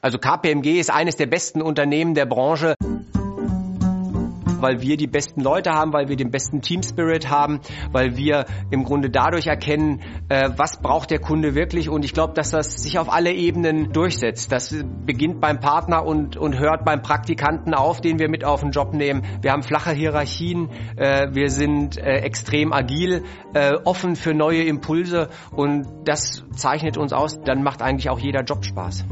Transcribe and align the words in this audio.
Also 0.00 0.18
KPMG 0.18 0.78
ist 0.78 0.90
eines 0.90 1.16
der 1.16 1.26
besten 1.26 1.62
Unternehmen 1.62 2.14
der 2.14 2.26
Branche 2.26 2.74
weil 4.60 4.80
wir 4.80 4.96
die 4.96 5.06
besten 5.06 5.40
Leute 5.40 5.70
haben, 5.70 5.92
weil 5.92 6.08
wir 6.08 6.16
den 6.16 6.30
besten 6.30 6.62
Team 6.62 6.82
Spirit 6.82 7.30
haben, 7.30 7.60
weil 7.92 8.16
wir 8.16 8.46
im 8.70 8.84
Grunde 8.84 9.10
dadurch 9.10 9.46
erkennen, 9.46 10.00
äh, 10.28 10.50
was 10.56 10.80
braucht 10.80 11.10
der 11.10 11.20
Kunde 11.20 11.54
wirklich 11.54 11.88
und 11.88 12.04
ich 12.04 12.12
glaube, 12.12 12.34
dass 12.34 12.50
das 12.50 12.82
sich 12.82 12.98
auf 12.98 13.12
alle 13.12 13.32
Ebenen 13.32 13.92
durchsetzt. 13.92 14.52
Das 14.52 14.74
beginnt 15.06 15.40
beim 15.40 15.60
Partner 15.60 16.04
und, 16.04 16.36
und 16.36 16.58
hört 16.58 16.84
beim 16.84 17.02
Praktikanten 17.02 17.74
auf, 17.74 18.00
den 18.00 18.18
wir 18.18 18.28
mit 18.28 18.44
auf 18.44 18.60
den 18.60 18.70
Job 18.70 18.94
nehmen. 18.94 19.22
Wir 19.42 19.52
haben 19.52 19.62
flache 19.62 19.92
Hierarchien, 19.92 20.70
äh, 20.96 21.28
wir 21.32 21.50
sind 21.50 21.96
äh, 21.96 22.20
extrem 22.20 22.72
agil, 22.72 23.24
äh, 23.54 23.74
offen 23.84 24.16
für 24.16 24.34
neue 24.34 24.64
Impulse 24.64 25.28
und 25.52 25.86
das 26.04 26.44
zeichnet 26.54 26.96
uns 26.96 27.12
aus. 27.12 27.40
Dann 27.42 27.62
macht 27.62 27.82
eigentlich 27.82 28.10
auch 28.10 28.18
jeder 28.18 28.42
Job 28.42 28.64
Spaß. 28.64 29.04